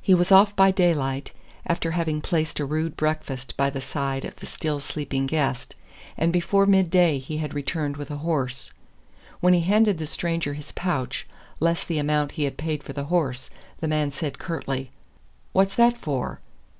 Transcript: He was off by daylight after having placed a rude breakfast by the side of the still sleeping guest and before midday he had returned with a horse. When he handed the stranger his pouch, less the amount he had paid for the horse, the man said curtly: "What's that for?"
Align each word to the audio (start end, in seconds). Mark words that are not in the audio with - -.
He 0.00 0.12
was 0.12 0.32
off 0.32 0.56
by 0.56 0.72
daylight 0.72 1.30
after 1.64 1.92
having 1.92 2.20
placed 2.20 2.58
a 2.58 2.64
rude 2.64 2.96
breakfast 2.96 3.56
by 3.56 3.70
the 3.70 3.80
side 3.80 4.24
of 4.24 4.34
the 4.34 4.46
still 4.46 4.80
sleeping 4.80 5.24
guest 5.26 5.76
and 6.16 6.32
before 6.32 6.66
midday 6.66 7.18
he 7.20 7.36
had 7.36 7.54
returned 7.54 7.96
with 7.96 8.10
a 8.10 8.16
horse. 8.16 8.72
When 9.38 9.54
he 9.54 9.60
handed 9.60 9.98
the 9.98 10.06
stranger 10.08 10.54
his 10.54 10.72
pouch, 10.72 11.28
less 11.60 11.84
the 11.84 11.98
amount 11.98 12.32
he 12.32 12.42
had 12.42 12.56
paid 12.56 12.82
for 12.82 12.92
the 12.92 13.04
horse, 13.04 13.50
the 13.78 13.86
man 13.86 14.10
said 14.10 14.40
curtly: 14.40 14.90
"What's 15.52 15.76
that 15.76 15.96
for?" 15.96 16.40